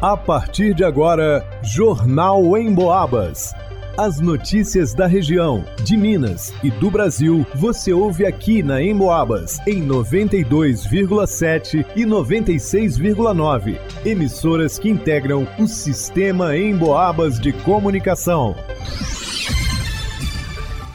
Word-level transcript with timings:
A 0.00 0.14
partir 0.14 0.74
de 0.74 0.84
agora, 0.84 1.42
Jornal 1.62 2.54
em 2.58 2.74
Boabas. 2.74 3.54
As 3.96 4.20
notícias 4.20 4.92
da 4.92 5.06
região, 5.06 5.64
de 5.82 5.96
Minas 5.96 6.52
e 6.62 6.70
do 6.70 6.90
Brasil, 6.90 7.46
você 7.54 7.94
ouve 7.94 8.26
aqui 8.26 8.62
na 8.62 8.82
Emboabas, 8.82 9.58
em 9.66 9.82
92,7 9.82 11.86
e 11.96 12.04
96,9. 12.04 13.78
Emissoras 14.04 14.78
que 14.78 14.90
integram 14.90 15.48
o 15.58 15.66
sistema 15.66 16.54
Emboabas 16.54 17.40
de 17.40 17.54
comunicação. 17.54 18.54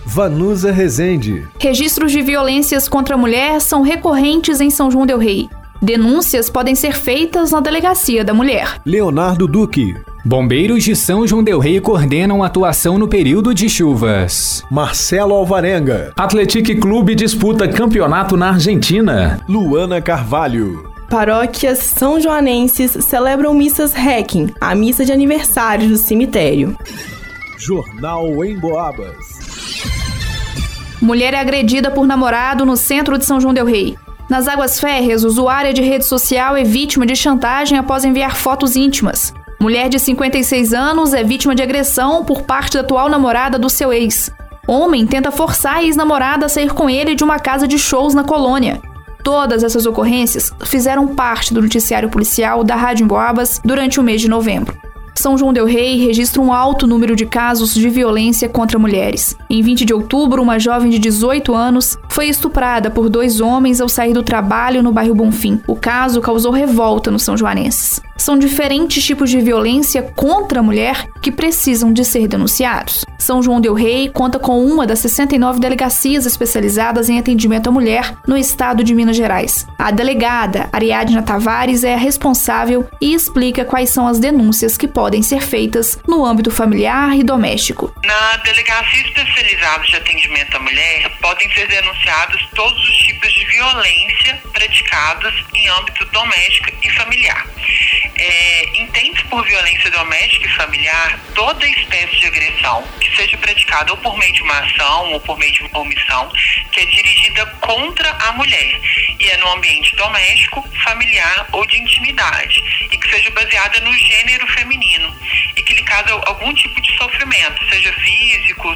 Vanusa 0.05 0.71
Rezende. 0.71 1.47
Registros 1.59 2.11
de 2.11 2.21
violências 2.21 2.87
contra 2.87 3.15
a 3.15 3.17
mulher 3.17 3.59
são 3.61 3.81
recorrentes 3.81 4.61
em 4.61 4.69
São 4.69 4.91
João 4.91 5.07
Del 5.07 5.17
Rei. 5.17 5.49
Denúncias 5.81 6.47
podem 6.47 6.75
ser 6.75 6.93
feitas 6.93 7.49
na 7.49 7.59
Delegacia 7.59 8.23
da 8.23 8.35
Mulher. 8.35 8.79
Leonardo 8.85 9.47
Duque. 9.47 9.95
Bombeiros 10.23 10.83
de 10.83 10.95
São 10.95 11.25
João 11.25 11.43
Del 11.43 11.57
Rei 11.57 11.81
coordenam 11.81 12.43
atuação 12.43 12.99
no 12.99 13.07
período 13.07 13.51
de 13.51 13.67
chuvas. 13.67 14.63
Marcelo 14.69 15.33
Alvarenga. 15.33 16.13
Atletic 16.15 16.79
Clube 16.79 17.15
disputa 17.15 17.67
campeonato 17.67 18.37
na 18.37 18.49
Argentina. 18.49 19.41
Luana 19.49 19.99
Carvalho. 19.99 20.91
Paróquias 21.09 21.79
são 21.79 22.21
joanenses 22.21 22.91
celebram 23.03 23.51
missas 23.55 23.91
Hacking, 23.91 24.53
a 24.61 24.75
missa 24.75 25.03
de 25.03 25.11
aniversário 25.11 25.89
do 25.89 25.97
cemitério. 25.97 26.77
Jornal 27.57 28.45
em 28.45 28.57
Boabas. 28.59 29.41
Mulher 31.01 31.33
é 31.33 31.39
agredida 31.39 31.89
por 31.89 32.05
namorado 32.05 32.63
no 32.67 32.77
centro 32.77 33.17
de 33.17 33.25
São 33.25 33.41
João 33.41 33.55
Del 33.55 33.65
Rei. 33.65 33.97
Nas 34.31 34.47
Águas 34.47 34.79
Férreas, 34.79 35.25
usuária 35.25 35.73
de 35.73 35.81
rede 35.81 36.05
social 36.05 36.55
é 36.55 36.63
vítima 36.63 37.05
de 37.05 37.17
chantagem 37.17 37.77
após 37.77 38.05
enviar 38.05 38.37
fotos 38.37 38.77
íntimas. 38.77 39.33
Mulher 39.59 39.89
de 39.89 39.99
56 39.99 40.73
anos 40.73 41.13
é 41.13 41.21
vítima 41.21 41.53
de 41.53 41.61
agressão 41.61 42.23
por 42.23 42.43
parte 42.43 42.75
da 42.75 42.79
atual 42.79 43.09
namorada 43.09 43.59
do 43.59 43.69
seu 43.69 43.91
ex. 43.91 44.31
Homem 44.65 45.05
tenta 45.05 45.31
forçar 45.31 45.75
a 45.75 45.83
ex-namorada 45.83 46.45
a 46.45 46.49
sair 46.49 46.71
com 46.71 46.89
ele 46.89 47.13
de 47.13 47.25
uma 47.25 47.39
casa 47.39 47.67
de 47.67 47.77
shows 47.77 48.13
na 48.13 48.23
colônia. 48.23 48.81
Todas 49.21 49.65
essas 49.65 49.85
ocorrências 49.85 50.53
fizeram 50.63 51.09
parte 51.09 51.53
do 51.53 51.61
noticiário 51.61 52.07
policial 52.07 52.63
da 52.63 52.77
Rádio 52.77 53.03
Emboabas 53.03 53.59
durante 53.65 53.99
o 53.99 54.03
mês 54.03 54.21
de 54.21 54.29
novembro. 54.29 54.77
São 55.13 55.37
João 55.37 55.53
Del 55.53 55.65
Rei 55.65 56.03
registra 56.03 56.41
um 56.41 56.53
alto 56.53 56.87
número 56.87 57.15
de 57.15 57.25
casos 57.25 57.73
de 57.73 57.89
violência 57.89 58.47
contra 58.47 58.79
mulheres. 58.79 59.35
Em 59.49 59.61
20 59.61 59.85
de 59.85 59.93
outubro, 59.93 60.41
uma 60.41 60.57
jovem 60.57 60.89
de 60.89 60.97
18 60.97 61.53
anos 61.53 61.97
foi 62.11 62.27
estuprada 62.27 62.91
por 62.91 63.09
dois 63.09 63.39
homens 63.39 63.79
ao 63.79 63.87
sair 63.87 64.13
do 64.13 64.21
trabalho 64.21 64.83
no 64.83 64.91
bairro 64.91 65.15
Bonfim. 65.15 65.61
O 65.65 65.75
caso 65.75 66.21
causou 66.21 66.51
revolta 66.51 67.09
nos 67.09 67.23
são 67.23 67.37
joanenses. 67.37 68.01
São 68.17 68.37
diferentes 68.37 69.03
tipos 69.03 69.31
de 69.31 69.41
violência 69.41 70.03
contra 70.15 70.59
a 70.59 70.63
mulher 70.63 71.07
que 71.21 71.31
precisam 71.31 71.91
de 71.91 72.05
ser 72.05 72.27
denunciados. 72.27 73.03
São 73.17 73.41
João 73.41 73.59
Del 73.59 73.73
Rei 73.73 74.09
conta 74.09 74.37
com 74.37 74.63
uma 74.63 74.85
das 74.85 74.99
69 74.99 75.59
delegacias 75.59 76.25
especializadas 76.25 77.09
em 77.09 77.17
atendimento 77.17 77.67
à 77.67 77.71
mulher 77.71 78.13
no 78.27 78.37
estado 78.37 78.83
de 78.83 78.93
Minas 78.93 79.15
Gerais. 79.15 79.65
A 79.77 79.89
delegada 79.89 80.69
Ariadna 80.71 81.23
Tavares 81.23 81.83
é 81.83 81.95
a 81.95 81.97
responsável 81.97 82.87
e 83.01 83.13
explica 83.13 83.65
quais 83.65 83.89
são 83.89 84.07
as 84.07 84.19
denúncias 84.19 84.77
que 84.77 84.87
podem 84.87 85.23
ser 85.23 85.41
feitas 85.41 85.97
no 86.07 86.25
âmbito 86.25 86.51
familiar 86.51 87.17
e 87.17 87.23
doméstico. 87.23 87.91
Na 88.03 88.37
delegacia 88.37 89.01
especializada 89.01 89.83
de 89.85 89.95
atendimento 89.95 90.57
à 90.57 90.59
mulher, 90.59 91.11
podem 91.21 91.51
ser 91.53 91.67
todos 92.55 92.89
os 92.89 92.97
tipos 92.97 93.31
de 93.33 93.45
violência 93.45 94.41
praticados 94.51 95.33
em 95.53 95.67
âmbito 95.69 96.05
doméstico 96.05 96.69
e 96.83 96.89
familiar. 96.91 97.47
É, 98.15 98.69
entende 98.75 99.23
por 99.25 99.43
violência 99.45 99.89
doméstica 99.91 100.47
e 100.47 100.53
familiar 100.53 101.19
toda 101.33 101.67
espécie 101.67 102.19
de 102.19 102.25
agressão 102.27 102.83
que 102.99 103.15
seja 103.15 103.37
praticada 103.37 103.91
ou 103.91 103.97
por 103.97 104.17
meio 104.17 104.33
de 104.33 104.41
uma 104.41 104.59
ação 104.59 105.13
ou 105.13 105.19
por 105.21 105.37
meio 105.37 105.51
de 105.53 105.63
uma 105.63 105.79
omissão 105.79 106.31
que 106.71 106.81
é 106.81 106.85
dirigida 106.85 107.45
contra 107.61 108.09
a 108.09 108.31
mulher 108.33 108.79
e 109.19 109.27
é 109.27 109.37
no 109.37 109.47
ambiente 109.49 109.95
doméstico, 109.95 110.67
familiar 110.83 111.47
ou 111.51 111.65
de 111.65 111.77
intimidade 111.77 112.63
e 112.91 112.97
que 112.97 113.09
seja 113.09 113.29
baseada 113.31 113.79
no 113.81 113.93
gênero 113.93 114.47
feminino 114.47 115.15
e 115.55 115.63
que 115.63 115.73
lhe 115.73 115.83
causa 115.83 116.13
algum 116.25 116.53
tipo 116.53 116.79
de 116.81 116.97
sofrimento, 116.97 117.69
seja 117.69 117.93
físico, 117.93 118.20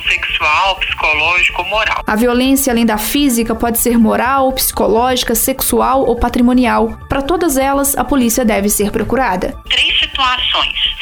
sexual, 0.07 0.75
psicológico 0.78 1.62
ou 1.62 1.68
moral. 1.68 2.03
A 2.06 2.16
violência 2.16 2.72
além 2.72 2.85
da 2.85 2.97
física 2.97 3.56
pode 3.56 3.79
ser 3.79 3.97
moral, 3.97 4.51
psicológica, 4.53 5.35
sexual 5.35 6.06
ou 6.06 6.16
patrimonial. 6.16 6.97
Para 7.07 7.22
todas 7.22 7.57
elas, 7.57 7.97
a 7.97 8.03
polícia 8.03 8.44
deve 8.44 8.69
ser 8.69 8.91
procurada. 8.91 9.56
Três 9.69 10.00
situações 10.00 10.96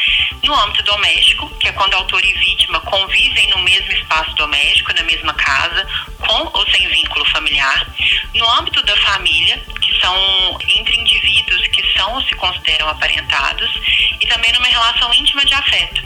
no 0.44 0.54
âmbito 0.54 0.84
doméstico, 0.84 1.50
que 1.58 1.70
é 1.70 1.72
quando 1.72 1.94
autor 1.94 2.24
e 2.24 2.34
vítima 2.34 2.80
convivem 2.82 3.50
no 3.50 3.60
mesmo 3.60 3.92
espaço 3.94 4.36
doméstico, 4.36 4.94
na 4.94 5.04
mesma 5.04 5.34
casa, 5.34 5.88
com 6.20 6.50
ou 6.54 6.70
sem 6.70 6.88
vínculo 6.90 7.26
familiar. 7.30 7.88
No 8.36 8.50
âmbito 8.60 8.84
da 8.86 8.96
família, 8.98 9.64
que 9.82 10.00
são 10.02 10.16
entre 10.68 10.96
indivíduos 11.00 11.68
que 11.68 11.98
são 11.98 12.14
ou 12.14 12.22
se 12.24 12.36
consideram 12.36 12.90
aparentados. 12.90 13.70
E 14.20 14.28
também 14.28 14.52
numa 14.54 14.68
relação 14.68 15.14
íntima 15.14 15.46
de 15.46 15.54
afeto, 15.54 16.02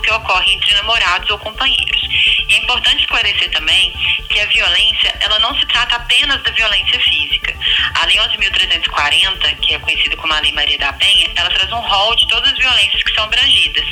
que 0.00 0.10
é, 0.10 0.14
por 0.14 0.24
exemplo, 0.24 0.24
o 0.24 0.24
que 0.24 0.30
ocorre 0.30 0.52
entre 0.52 0.74
namorados 0.74 1.30
ou 1.30 1.38
companheiros. 1.38 2.02
E 2.48 2.54
é 2.54 2.58
importante 2.58 3.00
esclarecer 3.00 3.50
também 3.50 3.92
que 4.28 4.40
a 4.40 4.46
violência, 4.46 5.14
ela 5.20 5.38
não 5.38 5.54
se 5.58 5.66
trata 5.66 5.96
apenas 5.96 6.42
da 6.42 6.50
violência 6.50 6.98
física. 7.00 7.54
A 7.94 8.06
Lei 8.06 8.16
11.340, 8.16 9.56
que 9.60 9.74
é 9.74 9.78
conhecida 9.78 10.16
como 10.16 10.32
a 10.32 10.40
Lei 10.40 10.52
Maria 10.52 10.78
da 10.78 10.92
Penha, 10.94 11.30
ela 11.36 11.50
traz 11.50 11.70
um 11.72 11.80
rol 11.80 12.16
de 12.16 12.26
todas 12.28 12.52
as 12.52 12.58
violências 12.58 13.02
que 13.02 13.14
são 13.14 13.24
abrangidas 13.24 13.84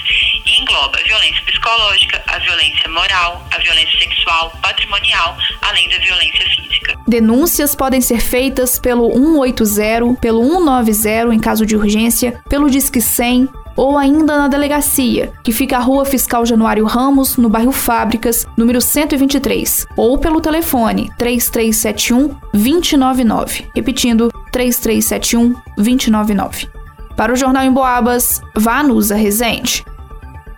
e 0.45 0.61
engloba 0.61 0.99
a 0.99 1.03
violência 1.03 1.43
psicológica, 1.45 2.23
a 2.27 2.39
violência 2.39 2.89
moral, 2.89 3.47
a 3.53 3.59
violência 3.59 3.99
sexual, 3.99 4.51
patrimonial, 4.63 5.37
além 5.63 5.89
da 5.89 5.99
violência 5.99 6.45
física. 6.47 6.99
Denúncias 7.07 7.75
podem 7.75 8.01
ser 8.01 8.21
feitas 8.21 8.79
pelo 8.79 9.11
180, 9.11 10.21
pelo 10.21 10.43
190 10.43 11.35
em 11.35 11.39
caso 11.39 11.65
de 11.65 11.77
urgência, 11.77 12.41
pelo 12.49 12.71
Disque 12.71 13.01
100 13.01 13.62
ou 13.77 13.97
ainda 13.97 14.37
na 14.37 14.49
delegacia, 14.49 15.33
que 15.43 15.53
fica 15.53 15.77
a 15.77 15.81
Rua 15.81 16.05
Fiscal 16.05 16.45
Januário 16.45 16.85
Ramos, 16.85 17.37
no 17.37 17.49
bairro 17.49 17.73
Fábricas, 17.73 18.47
número 18.57 18.81
123, 18.81 19.87
ou 19.97 20.19
pelo 20.19 20.41
telefone 20.41 21.11
3371 21.19 22.37
299. 22.53 23.67
Repetindo, 23.75 24.31
3371 24.51 25.55
299. 25.77 26.69
Para 27.17 27.33
o 27.33 27.37
Jornal 27.37 27.65
em 27.65 27.73
Boabas, 27.73 28.41
Vanusa 28.55 29.15
Rezende. 29.15 29.85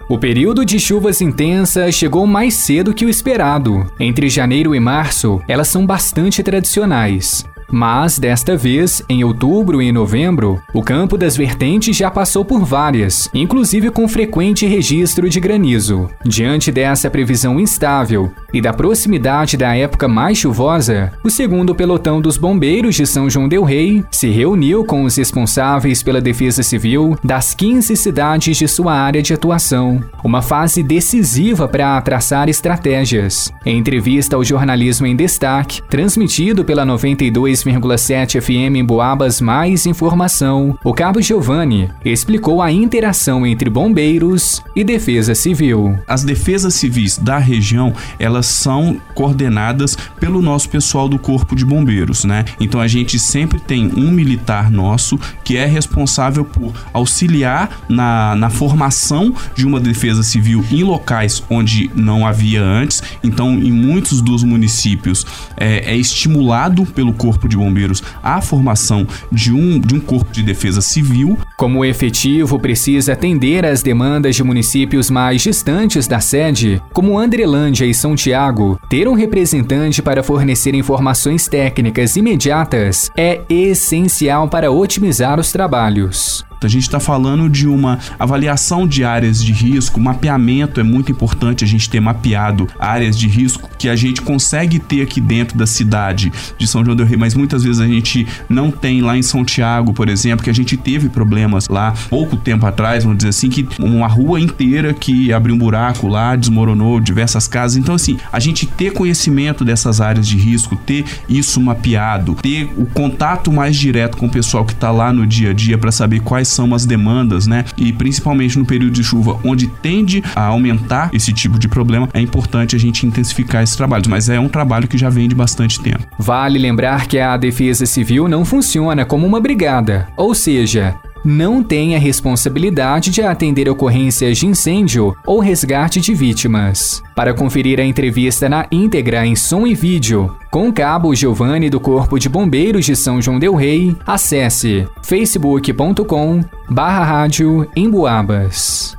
O 0.09 0.19
período 0.19 0.65
de 0.67 0.79
chuvas 0.79 1.23
intensas 1.23 1.95
chegou 1.95 2.27
mais 2.27 2.55
cedo 2.55 2.93
que 2.93 3.07
o 3.07 3.09
esperado. 3.09 3.91
Entre 3.99 4.29
janeiro 4.29 4.75
e 4.75 4.81
março, 4.81 5.41
elas 5.49 5.69
são 5.69 5.87
bastante 5.87 6.43
tradicionais. 6.43 7.45
Mas, 7.71 8.19
desta 8.19 8.57
vez, 8.57 9.03
em 9.09 9.25
outubro 9.25 9.83
e 9.83 9.91
novembro, 9.91 10.61
o 10.73 10.83
campo 10.83 11.17
das 11.17 11.37
vertentes 11.37 11.97
já 11.97 12.11
passou 12.11 12.45
por 12.45 12.65
várias, 12.65 13.29
inclusive 13.35 13.91
com 13.91 14.07
frequente 14.07 14.67
registro 14.67 15.29
de 15.29 15.41
granizo. 15.41 16.09
Diante 16.25 16.71
dessa 16.71 17.11
previsão 17.11 17.59
instável 17.59 18.31
e 18.53 18.61
da 18.61 18.73
proximidade 18.73 19.57
da 19.57 19.75
época 19.77 20.09
mais 20.09 20.39
chuvosa, 20.39 21.13
o 21.23 21.31
segundo 21.31 21.75
pelotão 21.75 22.21
dos 22.21 22.37
bombeiros 22.37 22.95
de 22.95 23.07
São 23.07 23.29
João 23.29 23.49
Del 23.49 23.65
Rei 23.65 24.05
se 24.11 24.29
reuniu 24.29 24.85
com 24.85 25.05
os 25.05 25.17
responsáveis 25.17 26.03
pela 26.03 26.21
defesa 26.21 26.63
civil 26.63 27.17
das 27.23 27.55
15 27.55 27.97
cidades 27.97 28.57
de 28.57 28.69
sua 28.69 28.95
área 28.95 29.23
de 29.23 29.33
atuação, 29.33 30.03
uma 30.23 30.43
fase 30.43 30.83
decisiva 30.83 31.67
para 31.69 32.01
traçar 32.01 32.49
estratégias. 32.49 33.53
Em 33.65 33.79
entrevista 33.79 34.37
ao 34.37 34.45
jornalismo 34.45 35.07
em 35.07 35.17
destaque, 35.17 35.83
transmitido 35.89 36.65
pela 36.65 36.85
92 36.85 37.54
102,7 37.55 38.41
FM 38.41 38.77
em 38.77 38.85
Boabas 38.85 39.41
Mais 39.41 39.87
Informação, 39.87 40.77
o 40.83 40.93
Cabo 40.93 41.23
Giovanni 41.23 41.89
explicou 42.05 42.61
a 42.61 42.73
interação 42.73 43.47
entre 43.47 43.71
bombeiros 43.71 44.63
e 44.75 44.83
defesa 44.83 45.35
civil. 45.35 45.99
As 46.09 46.25
defesas 46.25 46.75
civis 46.75 47.17
da 47.17 47.39
região, 47.39 47.93
elas 48.19 48.47
são 48.47 49.01
coordenadas 49.15 49.97
pelo 50.19 50.43
nosso 50.43 50.69
pessoal 50.69 51.09
do 51.09 51.19
Corpo 51.19 51.55
de 51.55 51.65
Bombeiros, 51.65 52.25
né? 52.25 52.45
Então 52.59 52.81
a 52.81 52.89
gente 52.89 53.19
sempre 53.19 53.61
tem 53.61 53.91
um 53.97 54.11
militar 54.11 54.71
nosso 54.71 55.19
que 55.45 55.57
é 55.57 55.67
responsável 55.67 56.45
por 56.45 56.73
auxiliar 56.93 57.85
na, 57.89 58.35
na 58.35 58.51
formação 58.51 59.35
de 59.55 59.67
uma 59.67 59.79
defesa 59.79 60.23
civil 60.23 60.65
em 60.71 60.83
locais 60.83 61.43
onde 61.49 61.91
não 61.95 62.27
havia 62.27 62.63
antes. 62.63 63.03
Então, 63.23 63.55
em 63.55 63.71
muitos 63.71 64.21
dos 64.21 64.43
municípios 64.43 65.25
é, 65.57 65.93
é 65.93 65.97
estimulado 65.97 66.85
pelo 66.87 67.13
Corpo 67.13 67.44
de 67.49 67.55
de 67.55 67.57
Bombeiros 67.57 68.03
a 68.23 68.41
formação 68.41 69.07
de 69.31 69.53
um, 69.53 69.79
de 69.79 69.95
um 69.95 70.01
corpo 70.01 70.31
de 70.33 70.43
defesa 70.43 70.81
civil. 70.81 71.39
Como 71.57 71.79
o 71.79 71.85
efetivo 71.85 72.59
precisa 72.59 73.13
atender 73.13 73.65
às 73.65 73.83
demandas 73.83 74.37
de 74.37 74.43
municípios 74.43 75.09
mais 75.09 75.41
distantes 75.41 76.07
da 76.07 76.21
sede, 76.21 76.83
como 76.95 77.19
Andrelândia 77.19 77.85
e 77.85 77.93
São 77.93 78.15
Tiago, 78.15 78.81
ter 78.89 79.09
um 79.09 79.15
representante 79.15 80.01
para 80.01 80.23
fornecer 80.23 80.77
informações 80.77 81.49
técnicas 81.49 82.17
imediatas 82.17 83.11
é 83.17 83.41
essencial 83.51 84.49
para 84.49 84.71
otimizar 84.71 85.41
os 85.41 85.51
trabalhos. 85.51 86.47
A 86.65 86.69
gente 86.69 86.85
está 86.85 86.99
falando 86.99 87.49
de 87.49 87.69
uma 87.69 87.99
avaliação 88.19 88.87
de 88.87 89.05
áreas 89.05 89.45
de 89.45 89.53
risco, 89.53 90.01
mapeamento 90.01 90.81
é 90.81 90.83
muito 90.83 91.13
importante 91.13 91.63
a 91.63 91.67
gente 91.67 91.91
ter 91.91 92.01
mapeado 92.01 92.67
áreas 92.79 93.19
de 93.19 93.29
risco 93.29 93.69
que 93.79 93.89
a 93.89 93.95
gente 93.95 94.23
consegue 94.23 94.79
ter 94.79 95.03
aqui 95.03 95.21
dentro 95.21 95.59
da 95.59 95.67
cidade 95.67 96.33
de 96.57 96.67
São 96.67 96.83
João 96.83 96.97
del 96.97 97.07
Rei, 97.07 97.19
mas 97.19 97.35
muitas 97.35 97.63
vezes 97.63 97.81
a 97.81 97.87
gente 97.87 98.27
não 98.49 98.71
tem 98.71 99.03
lá 99.03 99.17
em 99.17 99.23
São 99.23 99.45
Tiago, 99.45 99.93
por 99.93 100.09
exemplo, 100.09 100.43
que 100.43 100.49
a 100.49 100.55
gente 100.55 100.75
teve 100.77 101.11
problemas 101.11 101.69
lá 101.69 101.93
pouco 102.09 102.37
tempo 102.37 102.65
atrás, 102.65 103.05
vamos 103.05 103.19
dizer 103.19 103.31
assim, 103.31 103.51
que 103.51 103.69
uma 103.79 104.09
rua 104.09 104.41
inteira 104.41 104.95
que 104.95 105.33
abriu 105.33 105.55
um 105.55 105.59
buraco 105.59 106.09
lá, 106.09 106.35
desmoronou 106.35 106.84
diversas 107.01 107.47
casas. 107.49 107.77
Então, 107.77 107.95
assim, 107.95 108.19
a 108.33 108.39
gente 108.39 108.67
ter 108.67 108.93
conhecimento 108.93 109.65
dessas 109.65 110.01
áreas 110.01 110.27
de 110.27 110.37
risco, 110.37 110.77
ter 110.77 111.05
isso 111.29 111.61
mapeado, 111.61 112.35
ter 112.35 112.69
o 112.77 112.87
contato 112.87 113.53
mais 113.53 113.77
direto 113.77 114.17
com 114.17 114.27
o 114.27 114.31
pessoal 114.31 114.65
que 114.65 114.73
está 114.73 114.91
lá 114.91 115.13
no 115.13 115.27
dia 115.27 115.51
a 115.51 115.53
dia 115.53 115.79
para 115.79 115.93
saber 115.93 116.21
quais 116.21 116.49
são 116.49 116.75
as 116.75 116.85
demandas, 116.85 117.47
né? 117.47 117.65
E 117.77 117.93
principalmente 117.93 118.59
no 118.59 118.65
período 118.65 118.93
de 118.93 119.05
chuva, 119.05 119.39
onde 119.45 119.67
tende 119.67 120.23
a 120.35 120.45
aumentar 120.45 121.11
esse 121.13 121.33
tipo 121.33 121.59
de 121.59 121.69
problema, 121.69 122.09
é 122.13 122.21
importante 122.21 122.77
a 122.77 122.79
gente 122.79 123.07
intensificar 123.07 123.63
esses 123.63 123.77
trabalhos. 123.77 124.07
Mas 124.07 124.29
é 124.29 124.39
um 124.39 124.49
trabalho 124.49 124.89
que 124.89 124.99
já 124.99 125.09
vem 125.09 125.29
de 125.29 125.35
bastante 125.35 125.81
tempo. 125.81 126.05
Vale 126.19 126.59
lembrar 126.59 127.07
que 127.07 127.19
a 127.19 127.37
Defesa 127.37 127.87
Civil 127.87 128.29
não 128.29 128.45
funciona 128.45 129.05
como 129.05 129.27
uma 129.27 129.41
brigada, 129.41 130.09
ou 130.17 130.35
seja, 130.35 130.95
não 131.25 131.63
tem 131.63 131.97
a 131.97 131.99
responsabilidade 131.99 133.11
de 133.11 133.23
atender 133.23 133.69
ocorrências 133.69 134.37
de 134.37 134.47
incêndio 134.47 135.17
ou 135.27 135.41
resgate 135.41 136.01
de 136.01 136.13
vítimas. 136.13 137.03
Para 137.17 137.33
conferir 137.33 137.81
a 137.81 137.85
entrevista 137.85 138.49
na 138.49 138.67
íntegra 138.71 139.27
em 139.27 139.35
som 139.35 139.67
e 139.67 139.75
vídeo, 139.75 140.37
com 140.51 140.69
o 140.69 140.73
cabo 140.73 141.15
Giovanni 141.15 141.71
do 141.71 141.81
Corpo 141.81 142.19
de 142.19 142.29
Bombeiros 142.29 142.85
de 142.85 142.95
São 142.95 143.23
João 143.23 143.39
del 143.39 143.55
Rei, 143.55 143.97
acesse 144.07 144.87
facebook.com 145.03 146.41
barra 146.69 147.05
rádio 147.05 147.67
Emboabas. 147.75 148.97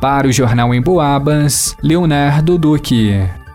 Para 0.00 0.28
o 0.28 0.32
Jornal 0.32 0.74
Emboabas, 0.74 1.76
Leonardo 1.82 2.58
Duque. 2.58 3.45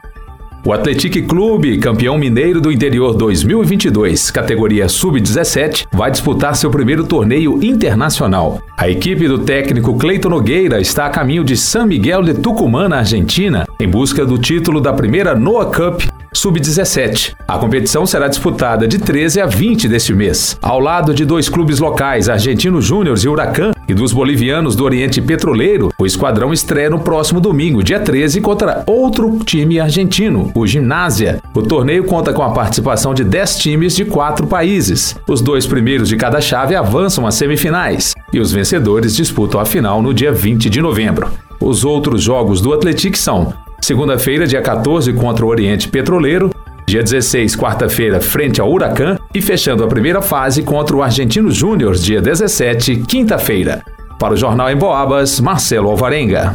O 0.64 0.72
Atletique 0.72 1.24
Clube, 1.24 1.80
campeão 1.80 2.20
mineiro 2.20 2.62
do 2.62 2.72
interior 2.72 3.16
2022, 3.16 4.30
categoria 4.30 4.88
sub-17, 4.88 5.88
vai 5.92 6.12
disputar 6.12 6.56
seu 6.56 6.70
primeiro 6.70 7.04
torneio 7.04 7.64
internacional. 7.64 8.62
A 8.78 8.88
equipe 8.88 9.28
do 9.28 9.40
técnico 9.40 9.98
Cleiton 9.98 10.30
Nogueira 10.30 10.80
está 10.80 11.08
a 11.08 11.10
caminho 11.10 11.44
de 11.44 11.58
San 11.58 11.88
Miguel 11.88 12.22
de 12.22 12.36
Tucumã, 12.36 12.88
na 12.88 13.00
Argentina, 13.00 13.68
em 13.80 13.88
busca 13.88 14.24
do 14.24 14.38
título 14.38 14.80
da 14.80 14.94
primeira 14.94 15.34
Noah 15.34 15.66
Cup 15.66 16.04
Sub-17. 16.34 17.36
A 17.46 17.58
competição 17.58 18.06
será 18.06 18.30
disputada 18.30 18.88
de 18.88 18.98
13 18.98 19.42
a 19.42 19.46
20 19.46 19.90
deste 19.90 20.14
mês, 20.14 20.58
ao 20.62 20.80
lado 20.80 21.14
de 21.14 21.26
dois 21.26 21.50
clubes 21.50 21.80
locais, 21.80 22.30
Argentino 22.30 22.82
Júnior 22.82 23.18
e 23.22 23.28
Huracan, 23.28 23.72
e 23.88 23.94
dos 23.94 24.14
bolivianos 24.14 24.74
do 24.74 24.86
Oriente 24.86 25.22
Petroleiro. 25.22 25.92
O 26.00 26.06
esquadrão 26.06 26.54
estreia 26.54 26.90
no 26.90 27.00
próximo 27.00 27.42
domingo, 27.42 27.84
dia 27.84 28.00
13, 28.00 28.40
contra 28.40 28.82
outro 28.88 29.40
time 29.44 29.78
argentino, 29.78 30.50
o 30.56 30.66
Gimnásia. 30.66 31.42
O 31.54 31.62
torneio 31.62 32.06
conta 32.06 32.32
com 32.32 32.42
a 32.42 32.52
participação 32.52 33.14
de 33.14 33.26
10 33.26 33.58
times 33.58 33.94
de 33.94 34.06
quatro 34.06 34.48
países. 34.48 35.18
Os 35.28 35.42
dois 35.42 35.68
primeiros 35.68 36.08
de 36.08 36.16
cada 36.16 36.40
chave 36.40 36.76
avançam 36.76 37.28
às 37.28 37.36
semifinais 37.36 38.14
e 38.32 38.40
os 38.40 38.54
vencedores 38.54 39.16
disputam 39.16 39.60
a 39.60 39.66
final 39.66 40.02
no 40.02 40.14
dia 40.14 40.32
20 40.32 40.70
de 40.70 40.82
novembro. 40.82 41.30
Os 41.60 41.86
outros 41.86 42.24
jogos 42.24 42.60
do 42.60 42.74
Atlético 42.74 43.18
são 43.18 43.54
Segunda-feira, 43.84 44.46
dia 44.46 44.62
14, 44.62 45.12
contra 45.14 45.44
o 45.44 45.50
Oriente 45.50 45.88
Petroleiro. 45.88 46.52
Dia 46.86 47.02
16, 47.02 47.56
quarta-feira, 47.56 48.22
frente 48.22 48.62
ao 48.62 48.72
Huracan. 48.72 49.18
E 49.34 49.42
fechando 49.42 49.84
a 49.84 49.88
primeira 49.88 50.22
fase 50.22 50.62
contra 50.62 50.96
o 50.96 51.02
Argentino 51.02 51.50
Júnior, 51.50 51.96
dia 51.96 52.22
17, 52.22 52.98
quinta-feira. 52.98 53.82
Para 54.20 54.36
o 54.36 54.38
Jornal 54.38 54.70
em 54.70 54.78
Boabas, 54.78 55.40
Marcelo 55.40 55.90
Alvarenga. 55.90 56.54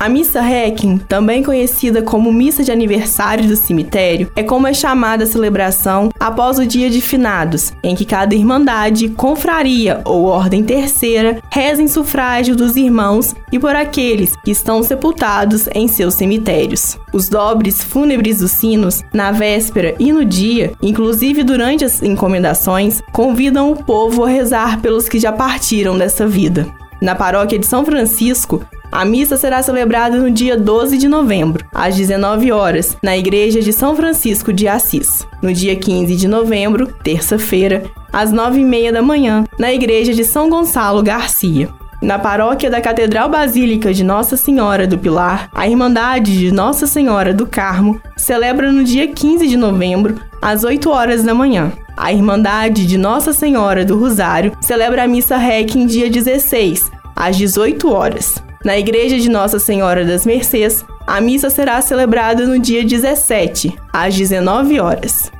A 0.00 0.08
missa 0.08 0.40
Requiem, 0.40 0.96
também 0.96 1.42
conhecida 1.42 2.00
como 2.02 2.32
missa 2.32 2.62
de 2.62 2.70
aniversário 2.70 3.48
do 3.48 3.56
cemitério, 3.56 4.30
é 4.36 4.44
como 4.44 4.68
é 4.68 4.72
chamada 4.72 5.24
a 5.24 5.26
celebração 5.26 6.08
após 6.20 6.56
o 6.56 6.66
dia 6.66 6.88
de 6.88 7.00
finados, 7.00 7.72
em 7.82 7.96
que 7.96 8.04
cada 8.04 8.32
irmandade, 8.32 9.08
confraria 9.08 10.00
ou 10.04 10.26
ordem 10.26 10.62
terceira 10.62 11.42
reza 11.50 11.82
em 11.82 11.88
sufrágio 11.88 12.54
dos 12.54 12.76
irmãos 12.76 13.34
e 13.50 13.58
por 13.58 13.74
aqueles 13.74 14.36
que 14.44 14.52
estão 14.52 14.84
sepultados 14.84 15.68
em 15.74 15.88
seus 15.88 16.14
cemitérios. 16.14 16.96
Os 17.12 17.28
dobres 17.28 17.82
fúnebres 17.82 18.38
dos 18.38 18.52
sinos, 18.52 19.02
na 19.12 19.32
véspera 19.32 19.96
e 19.98 20.12
no 20.12 20.24
dia, 20.24 20.74
inclusive 20.80 21.42
durante 21.42 21.84
as 21.84 22.00
encomendações, 22.04 23.02
convidam 23.12 23.72
o 23.72 23.82
povo 23.82 24.24
a 24.24 24.28
rezar 24.28 24.80
pelos 24.80 25.08
que 25.08 25.18
já 25.18 25.32
partiram 25.32 25.98
dessa 25.98 26.24
vida. 26.24 26.68
Na 27.00 27.14
paróquia 27.14 27.58
de 27.58 27.66
São 27.66 27.84
Francisco, 27.84 28.64
a 28.90 29.04
missa 29.04 29.36
será 29.36 29.62
celebrada 29.62 30.16
no 30.16 30.30
dia 30.30 30.56
12 30.56 30.96
de 30.98 31.08
novembro, 31.08 31.64
às 31.74 31.96
19 31.96 32.50
horas, 32.52 32.96
na 33.02 33.16
Igreja 33.16 33.60
de 33.60 33.72
São 33.72 33.94
Francisco 33.94 34.52
de 34.52 34.66
Assis. 34.66 35.26
No 35.42 35.52
dia 35.52 35.76
15 35.76 36.16
de 36.16 36.26
novembro, 36.26 36.86
terça-feira, 37.02 37.84
às 38.12 38.32
9h30 38.32 38.92
da 38.92 39.02
manhã, 39.02 39.44
na 39.58 39.72
Igreja 39.72 40.12
de 40.14 40.24
São 40.24 40.48
Gonçalo 40.48 41.02
Garcia. 41.02 41.68
Na 42.00 42.16
paróquia 42.16 42.70
da 42.70 42.80
Catedral 42.80 43.28
Basílica 43.28 43.92
de 43.92 44.04
Nossa 44.04 44.36
Senhora 44.36 44.86
do 44.86 44.96
Pilar, 44.96 45.50
a 45.52 45.66
Irmandade 45.66 46.38
de 46.38 46.52
Nossa 46.52 46.86
Senhora 46.86 47.34
do 47.34 47.44
Carmo 47.44 48.00
celebra 48.16 48.70
no 48.70 48.84
dia 48.84 49.08
15 49.08 49.48
de 49.48 49.56
novembro, 49.56 50.20
às 50.40 50.62
8 50.62 50.88
horas 50.88 51.24
da 51.24 51.34
manhã. 51.34 51.72
A 51.96 52.12
Irmandade 52.12 52.86
de 52.86 52.96
Nossa 52.96 53.32
Senhora 53.32 53.84
do 53.84 53.98
Rosário 53.98 54.52
celebra 54.60 55.02
a 55.02 55.08
missa 55.08 55.36
REC 55.36 55.74
em 55.74 55.86
dia 55.86 56.08
16, 56.08 56.92
às 57.16 57.36
18 57.36 57.92
horas. 57.92 58.47
Na 58.68 58.76
Igreja 58.76 59.18
de 59.18 59.30
Nossa 59.30 59.58
Senhora 59.58 60.04
das 60.04 60.26
Mercês, 60.26 60.84
a 61.06 61.22
missa 61.22 61.48
será 61.48 61.80
celebrada 61.80 62.46
no 62.46 62.58
dia 62.58 62.84
17, 62.84 63.74
às 63.90 64.14
19 64.14 64.78
horas. 64.78 65.32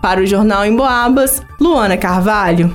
Para 0.00 0.22
o 0.22 0.26
Jornal 0.26 0.64
em 0.64 0.74
Boabas, 0.74 1.42
Luana 1.60 1.98
Carvalho. 1.98 2.74